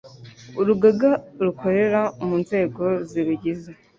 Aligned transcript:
Urugaga 0.59 1.09
rukorera 1.45 2.01
mu 2.25 2.35
nzego 2.43 2.83
zirugize 3.09 3.71